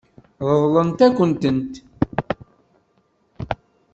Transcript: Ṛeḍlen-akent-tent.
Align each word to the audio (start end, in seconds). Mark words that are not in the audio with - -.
Ṛeḍlen-akent-tent. 0.51 1.73